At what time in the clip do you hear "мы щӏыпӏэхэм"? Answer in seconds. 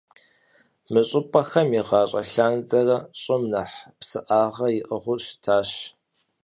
0.91-1.69